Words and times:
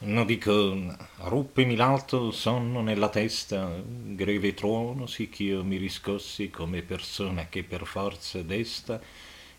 No 0.00 0.24
dico, 0.24 0.96
ruppemi 1.22 1.74
l'alto 1.74 2.30
sonno 2.30 2.82
nella 2.82 3.08
testa, 3.08 3.82
greve 3.84 4.54
tuono, 4.54 5.06
sì 5.06 5.28
ch'io 5.28 5.64
mi 5.64 5.76
riscossi 5.76 6.50
come 6.50 6.82
persona 6.82 7.48
che 7.48 7.64
per 7.64 7.84
forza 7.84 8.40
desta, 8.42 9.00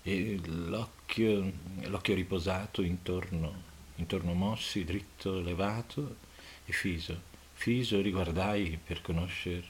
e 0.02 0.40
l'occhio, 0.46 1.52
l'occhio 1.88 2.16
riposato 2.16 2.82
intorno, 2.82 3.64
intorno 3.98 4.34
mossi, 4.34 4.86
dritto 4.86 5.42
levato, 5.42 6.16
e 6.66 6.72
fiso, 6.72 7.20
fiso 7.52 8.00
riguardai 8.00 8.80
per 8.82 9.02
conoscer 9.02 9.62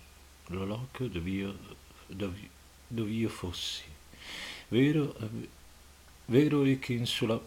lo 0.48 0.66
loco 0.66 1.08
dove 1.08 1.30
io, 1.32 1.58
dove, 2.06 2.50
dove 2.88 3.10
io 3.10 3.30
fossi. 3.30 3.86
Vero, 4.68 5.16
vero 6.26 6.64
è 6.64 6.78
che 6.78 6.94
in 6.94 7.08
sulla 7.08 7.42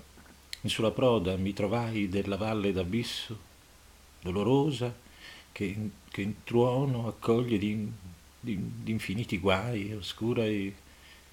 in 0.62 0.70
sulla 0.70 0.90
proda 0.90 1.36
mi 1.36 1.52
trovai 1.52 2.08
della 2.08 2.36
valle 2.36 2.72
d'abisso, 2.72 3.38
dolorosa, 4.20 4.94
che, 5.50 5.90
che 6.08 6.22
in 6.22 6.44
tuono 6.44 7.08
accoglie 7.08 7.58
di, 7.58 7.90
di, 8.38 8.58
di 8.82 8.90
infiniti 8.90 9.38
guai, 9.38 9.92
oscura 9.92 10.44
e, 10.44 10.74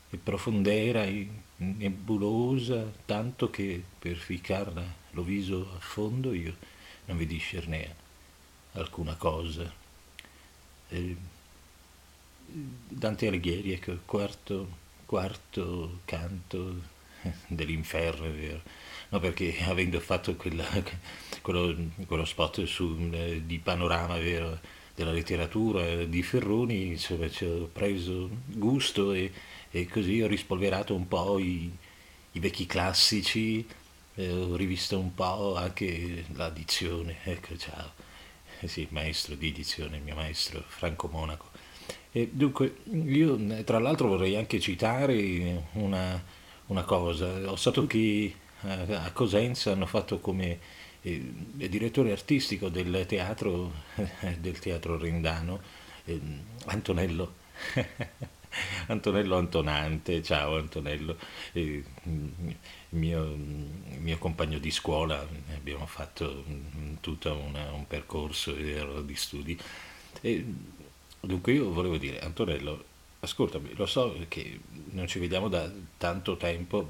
e 0.09 0.17
profondera 0.17 1.03
e 1.03 1.27
nebulosa, 1.58 2.91
tanto 3.05 3.50
che 3.50 3.84
per 4.00 4.16
ficarla 4.16 4.84
lo 5.12 5.23
viso 5.23 5.73
a 5.75 5.80
fondo 5.80 6.34
io 6.34 6.55
non 7.05 7.17
vi 7.17 7.25
discernea 7.25 7.94
alcuna 8.73 9.16
cosa. 9.16 9.72
E 10.89 11.16
Dante 12.48 13.27
Alighieri, 13.27 13.73
ecco, 13.73 14.00
quarto, 14.05 14.77
quarto 15.05 16.00
canto 16.05 16.98
dell'inferno, 17.48 18.26
è 18.26 18.32
vero 18.32 18.62
no, 19.09 19.20
perché 19.20 19.55
avendo 19.66 20.00
fatto 20.00 20.36
quella, 20.36 20.66
quello, 21.42 21.76
quello, 22.05 22.26
spot 22.26 22.64
su, 22.64 23.09
eh, 23.12 23.42
di 23.45 23.59
panorama 23.59 24.18
vero, 24.18 24.59
della 24.95 25.12
letteratura 25.12 26.03
di 26.03 26.22
Ferroni, 26.22 26.88
insomma, 26.88 27.30
ci 27.30 27.45
ho 27.45 27.70
preso 27.72 28.30
gusto 28.45 29.14
e, 29.14 29.31
e, 29.72 29.88
così 29.88 30.22
ho 30.22 30.28
rispolverato 30.28 30.94
un 30.94 31.08
po' 31.08 31.39
i, 31.39 31.72
i 32.34 32.39
vecchi 32.39 32.66
classici, 32.66 33.66
eh, 34.16 34.31
ho 34.31 34.56
rivisto 34.56 35.00
un 35.00 35.14
po' 35.14 35.56
anche 35.56 36.26
la 36.33 36.50
dizione, 36.50 37.17
ecco 37.23 37.56
ciao, 37.58 37.94
eh 38.59 38.67
sì, 38.67 38.88
maestro 38.92 39.36
di 39.36 39.52
dizione, 39.52 39.98
il 39.98 40.04
mio 40.04 40.16
maestro 40.16 40.64
Franco 40.67 41.08
Monaco. 41.08 41.48
E 42.11 42.30
dunque, 42.31 42.78
io 42.92 43.64
tra 43.64 43.80
l'altro 43.80 44.09
vorrei 44.09 44.36
anche 44.36 44.59
citare 44.59 45.67
una, 45.73 46.22
una 46.70 46.84
cosa, 46.84 47.50
ho 47.50 47.56
stato 47.56 47.86
che 47.88 48.34
a 48.62 49.12
Cosenza 49.12 49.72
hanno 49.72 49.86
fatto 49.86 50.20
come 50.20 50.59
eh, 51.02 51.34
direttore 51.53 52.11
artistico 52.11 52.70
del 52.70 53.06
teatro, 53.08 53.72
del 54.39 54.59
teatro 54.59 54.98
rendano 54.98 55.61
eh, 56.06 56.20
Antonello. 56.66 57.36
Antonello 58.88 59.38
Antonante, 59.38 60.23
ciao 60.23 60.58
Antonello, 60.58 61.17
eh, 61.53 61.84
mio, 62.89 63.36
mio, 63.36 64.17
compagno 64.17 64.58
di 64.58 64.72
scuola, 64.72 65.26
abbiamo 65.54 65.86
fatto 65.86 66.44
tutto 67.00 67.36
una, 67.36 67.72
un 67.72 67.86
percorso 67.86 68.52
di 68.52 69.16
studi. 69.16 69.58
E, 70.22 70.45
dunque 71.20 71.54
io 71.54 71.72
volevo 71.72 71.98
dire, 71.98 72.20
Antonello, 72.20 72.83
ascoltami, 73.20 73.73
lo 73.75 73.86
so 73.86 74.16
che 74.28 74.59
non 74.92 75.08
ci 75.08 75.20
vediamo 75.20 75.48
da 75.50 75.70
tanto 75.98 76.38
tempo, 76.38 76.88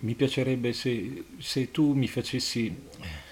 mi 0.00 0.14
piacerebbe 0.14 0.72
se, 0.72 1.24
se 1.38 1.70
tu 1.70 1.92
mi 1.92 2.08
facessi, 2.08 2.66
eh, 2.66 3.28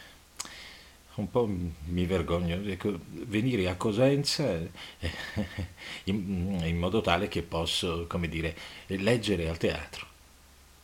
un 1.14 1.30
po' 1.30 1.46
mi 1.46 2.06
vergogno, 2.06 2.60
ecco, 2.64 2.98
venire 3.08 3.68
a 3.68 3.76
Cosenza 3.76 4.50
eh, 4.50 4.70
in, 6.04 6.60
in, 6.62 6.78
modo 6.78 7.00
tale 7.00 7.28
che 7.28 7.42
posso, 7.42 8.06
come 8.06 8.28
dire, 8.28 8.56
leggere 8.86 9.48
al 9.48 9.56
teatro. 9.56 10.06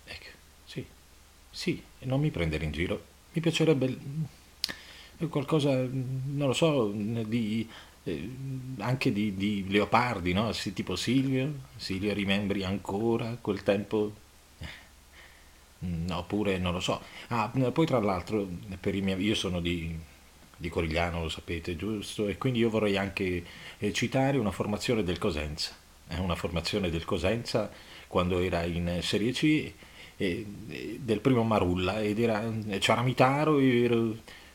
Ecco, 0.05 0.29
sì, 0.65 0.85
sì, 1.51 1.83
non 2.01 2.21
mi 2.21 2.31
prendere 2.31 2.65
in 2.65 2.73
giro. 2.73 3.13
Mi 3.33 3.41
piacerebbe 3.41 3.99
qualcosa, 5.29 5.71
non 5.75 6.49
lo 6.49 6.53
so, 6.53 6.91
di, 6.91 7.69
eh, 8.05 8.31
anche 8.79 9.13
di, 9.13 9.35
di 9.35 9.67
Leopardi, 9.69 10.33
no? 10.33 10.53
Sì, 10.53 10.73
tipo 10.73 10.97
Silvio, 10.97 11.53
Silvio 11.77 12.13
rimembri 12.13 12.65
ancora 12.65 13.37
quel 13.41 13.63
tempo 13.63 14.13
Mm, 15.85 16.11
oppure 16.11 16.59
non 16.59 16.73
lo 16.73 16.81
so. 16.81 17.01
Ah, 17.29 17.51
poi 17.73 17.87
tra 17.87 17.99
l'altro, 18.01 18.47
miei, 18.85 19.21
io 19.23 19.35
sono 19.35 19.61
di, 19.61 19.97
di 20.57 20.69
Corigliano, 20.69 21.23
lo 21.23 21.29
sapete, 21.29 21.77
giusto? 21.77 22.27
E 22.29 22.39
quindi 22.39 22.61
io 22.61 22.71
vorrei 22.71 22.97
anche 22.97 23.45
eh, 23.79 23.93
citare 23.93 24.39
una 24.39 24.51
formazione 24.51 25.03
del 25.03 25.19
Cosenza, 25.19 25.73
eh, 26.09 26.19
una 26.19 26.35
formazione 26.35 26.91
del 26.91 27.05
Cosenza 27.05 27.71
quando 28.07 28.39
era 28.39 28.63
in 28.65 29.01
Serie 29.03 29.33
C 29.33 29.73
eh, 30.17 30.47
del 31.01 31.21
primo 31.21 31.43
Marulla 31.43 32.01
ed 32.01 32.19
era 32.21 32.43
eh, 32.69 32.81
Ciaramitaro, 32.81 33.59
era, 33.59 33.97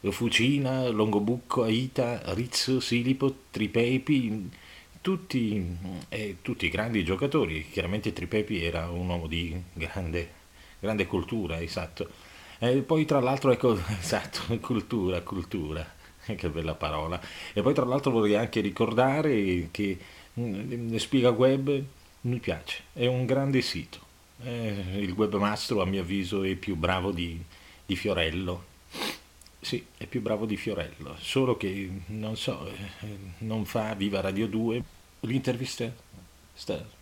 Fucina, 0.09 0.87
Longobucco, 0.89 1.63
Aita, 1.63 2.21
Rizzo, 2.33 2.79
Silipo, 2.79 3.35
Tripepi, 3.51 4.49
tutti, 5.01 5.77
eh, 6.09 6.37
tutti 6.41 6.69
grandi 6.69 7.03
giocatori. 7.03 7.67
Chiaramente 7.69 8.13
Tripepi 8.13 8.63
era 8.63 8.89
un 8.89 9.07
uomo 9.09 9.27
di 9.27 9.61
grande 9.73 10.37
grande 10.79 11.05
cultura, 11.05 11.61
esatto. 11.61 12.09
E 12.57 12.81
poi 12.81 13.05
tra 13.05 13.19
l'altro, 13.19 13.51
ecco, 13.51 13.77
esatto, 13.99 14.57
cultura, 14.59 15.21
cultura, 15.21 15.85
che 16.23 16.49
bella 16.49 16.75
parola. 16.75 17.21
E 17.53 17.61
poi 17.61 17.73
tra 17.73 17.85
l'altro 17.85 18.11
vorrei 18.11 18.35
anche 18.35 18.61
ricordare 18.61 19.67
che 19.71 19.97
mm, 20.39 20.95
Spiega 20.95 21.29
Web 21.29 21.83
mi 22.21 22.39
piace, 22.39 22.83
è 22.93 23.05
un 23.05 23.25
grande 23.25 23.61
sito. 23.61 24.07
Eh, 24.41 24.99
il 24.99 25.11
webmastro 25.11 25.81
a 25.81 25.85
mio 25.85 26.01
avviso 26.01 26.43
è 26.43 26.55
più 26.55 26.75
bravo 26.75 27.11
di, 27.11 27.41
di 27.85 27.95
Fiorello. 27.95 28.67
Sì, 29.61 29.85
è 29.97 30.05
più 30.05 30.21
bravo 30.21 30.45
di 30.45 30.57
Fiorello, 30.57 31.15
solo 31.19 31.57
che 31.57 31.89
non 32.07 32.37
so, 32.37 32.65
eh, 32.67 33.17
non 33.39 33.65
fa 33.65 33.93
Viva 33.93 34.21
Radio 34.21 34.47
2. 34.47 34.83
L'intervista 35.21 35.91
sta 36.53 36.97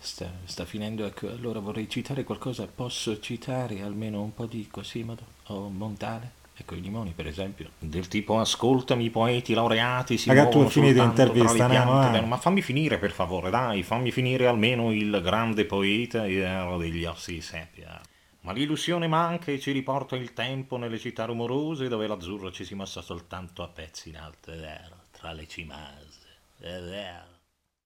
Sta, 0.00 0.30
sta, 0.44 0.64
finendo, 0.64 1.04
ecco, 1.04 1.28
allora 1.28 1.58
vorrei 1.58 1.88
citare 1.88 2.22
qualcosa, 2.22 2.68
posso 2.72 3.18
citare 3.18 3.82
almeno 3.82 4.22
un 4.22 4.32
po' 4.32 4.46
di 4.46 4.68
Cosimodo 4.70 5.22
o 5.46 5.68
Montale? 5.68 6.36
Ecco, 6.56 6.76
i 6.76 6.80
limoni, 6.80 7.12
per 7.14 7.26
esempio. 7.26 7.70
Del 7.78 8.06
tipo, 8.06 8.38
ascoltami, 8.38 9.04
i 9.04 9.10
poeti 9.10 9.54
laureati 9.54 10.16
si 10.16 10.28
Raga, 10.28 10.46
tu 10.46 10.68
finito 10.68 11.02
l'intervista, 11.02 11.68
piante, 11.68 12.20
Ma 12.20 12.36
fammi 12.36 12.62
finire, 12.62 12.98
per 12.98 13.10
favore, 13.10 13.50
dai, 13.50 13.82
fammi 13.82 14.12
finire 14.12 14.46
almeno 14.46 14.92
il 14.92 15.20
grande 15.22 15.64
poeta 15.64 16.22
degli 16.22 17.04
ossi 17.04 17.34
di 17.34 17.40
seppia. 17.40 18.00
Ma 18.48 18.54
l'illusione 18.54 19.08
manca 19.08 19.52
e 19.52 19.60
ci 19.60 19.72
riporta 19.72 20.16
il 20.16 20.32
tempo 20.32 20.78
nelle 20.78 20.98
città 20.98 21.26
rumorose 21.26 21.86
dove 21.86 22.06
l'azzurro 22.06 22.50
ci 22.50 22.64
si 22.64 22.74
mossa 22.74 23.02
soltanto 23.02 23.62
a 23.62 23.68
pezzi 23.68 24.08
in 24.08 24.16
alto, 24.16 24.50
è 24.50 24.56
vero, 24.56 25.02
tra 25.10 25.32
le 25.32 25.46
cimase, 25.46 26.38
è 26.56 26.80
vero. 26.80 27.37